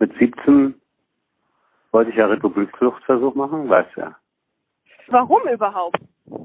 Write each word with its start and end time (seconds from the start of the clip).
Mit 0.00 0.16
17 0.16 0.74
wollte 1.90 2.10
ich 2.10 2.16
ja 2.16 2.26
Republikfluchtversuch 2.26 3.34
machen, 3.34 3.68
weißt 3.68 3.96
du 3.96 4.00
ja. 4.02 4.14
Warum 5.08 5.40
überhaupt? 5.52 5.98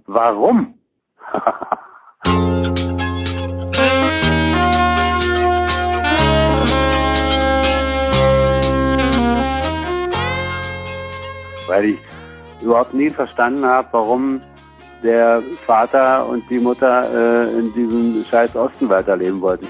Warum? 0.08 0.74
Weil 11.68 11.86
ich 11.86 12.00
überhaupt 12.64 12.94
nie 12.96 13.10
verstanden 13.10 13.66
habe, 13.66 13.88
warum 13.92 14.42
der 15.04 15.44
Vater 15.66 16.28
und 16.28 16.50
die 16.50 16.60
Mutter 16.60 17.04
äh, 17.14 17.60
in 17.60 17.72
diesem 17.74 18.24
scheiß 18.24 18.56
Osten 18.56 18.90
weiterleben 18.90 19.42
wollten. 19.42 19.68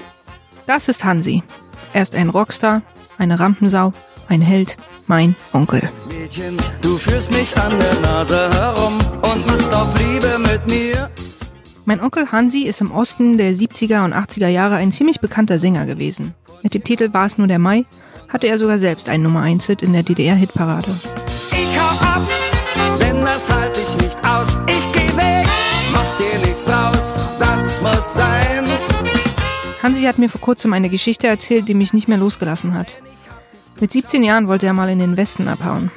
Das 0.66 0.88
ist 0.88 1.04
Hansi. 1.04 1.42
Er 1.92 2.02
ist 2.02 2.14
ein 2.14 2.30
Rockstar, 2.30 2.82
eine 3.18 3.40
Rampensau, 3.40 3.92
ein 4.28 4.40
Held, 4.40 4.76
mein 5.06 5.36
Onkel. 5.52 5.88
Mädchen, 6.08 6.56
du 6.80 6.96
führst 6.96 7.32
mich 7.32 7.56
an 7.58 7.78
der 7.78 8.00
Nase 8.00 8.50
herum 8.54 8.98
und 9.32 9.46
machst 9.46 9.72
auf 9.72 9.88
Liebe 9.98 10.38
mit 10.38 10.66
mir. 10.66 11.10
Mein 11.84 12.00
Onkel 12.00 12.32
Hansi 12.32 12.62
ist 12.62 12.80
im 12.80 12.90
Osten 12.90 13.36
der 13.36 13.52
70er 13.52 14.04
und 14.04 14.14
80er 14.14 14.48
Jahre 14.48 14.76
ein 14.76 14.90
ziemlich 14.92 15.20
bekannter 15.20 15.58
Sänger 15.58 15.84
gewesen. 15.84 16.34
Mit 16.62 16.74
dem 16.74 16.82
Titel 16.82 17.12
War 17.12 17.26
es 17.26 17.36
nur 17.36 17.46
der 17.46 17.58
Mai 17.58 17.84
hatte 18.34 18.48
er 18.48 18.58
sogar 18.58 18.78
selbst 18.78 19.08
einen 19.08 19.22
Nummer 19.22 19.42
1 19.42 19.66
Hit 19.66 19.82
in 19.82 19.92
der 19.92 20.02
DDR-Hitparade. 20.02 20.90
Ich 21.52 21.78
hau 21.78 22.04
ab, 22.04 22.28
denn 22.98 23.24
das 23.24 23.48
halte 23.48 23.80
ich 23.80 24.02
nicht 24.02 24.16
aus. 24.26 24.58
Ich 24.66 24.93
Hansi 29.84 30.04
hat 30.04 30.18
mir 30.18 30.30
vor 30.30 30.40
kurzem 30.40 30.72
eine 30.72 30.88
Geschichte 30.88 31.26
erzählt, 31.26 31.68
die 31.68 31.74
mich 31.74 31.92
nicht 31.92 32.08
mehr 32.08 32.16
losgelassen 32.16 32.72
hat. 32.72 33.02
Mit 33.78 33.92
17 33.92 34.22
Jahren 34.22 34.48
wollte 34.48 34.64
er 34.64 34.72
mal 34.72 34.88
in 34.88 34.98
den 34.98 35.18
Westen 35.18 35.46
abhauen. 35.46 35.90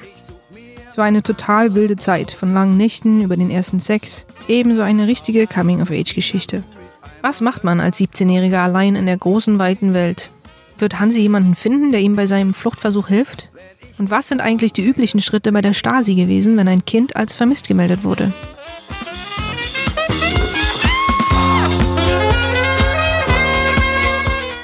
Es 0.89 0.97
war 0.97 1.05
eine 1.05 1.23
total 1.23 1.73
wilde 1.73 1.95
Zeit, 1.95 2.31
von 2.31 2.53
langen 2.53 2.75
Nächten 2.75 3.21
über 3.21 3.37
den 3.37 3.49
ersten 3.49 3.79
Sex, 3.79 4.25
ebenso 4.49 4.81
eine 4.81 5.07
richtige 5.07 5.47
Coming-of-Age-Geschichte. 5.47 6.65
Was 7.21 7.39
macht 7.39 7.63
man 7.63 7.79
als 7.79 7.97
17-Jähriger 8.01 8.61
allein 8.61 8.97
in 8.97 9.05
der 9.05 9.15
großen, 9.15 9.57
weiten 9.57 9.93
Welt? 9.93 10.31
Wird 10.79 10.99
Hansi 10.99 11.21
jemanden 11.21 11.55
finden, 11.55 11.93
der 11.93 12.01
ihm 12.01 12.17
bei 12.17 12.25
seinem 12.25 12.53
Fluchtversuch 12.53 13.07
hilft? 13.07 13.51
Und 13.97 14.11
was 14.11 14.27
sind 14.27 14.41
eigentlich 14.41 14.73
die 14.73 14.85
üblichen 14.85 15.21
Schritte 15.21 15.53
bei 15.53 15.61
der 15.61 15.73
Stasi 15.73 16.15
gewesen, 16.15 16.57
wenn 16.57 16.67
ein 16.67 16.83
Kind 16.83 17.15
als 17.15 17.33
vermisst 17.33 17.69
gemeldet 17.69 18.03
wurde? 18.03 18.33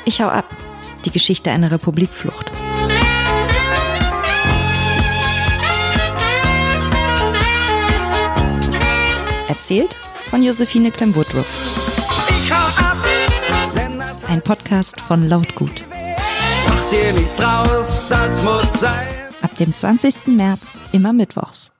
Ich 0.05 0.21
hau 0.21 0.27
ab. 0.27 0.45
Die 1.05 1.11
Geschichte 1.11 1.51
einer 1.51 1.71
Republikflucht. 1.71 2.51
Erzählt 9.47 9.95
von 10.29 10.43
Josephine 10.43 10.91
Clem-Woodruff. 10.91 11.79
Ein 14.27 14.41
Podcast 14.41 14.99
von 15.01 15.27
Lautgut. 15.27 15.83
Ab 19.41 19.57
dem 19.57 19.75
20. 19.75 20.27
März 20.27 20.73
immer 20.91 21.13
mittwochs. 21.13 21.72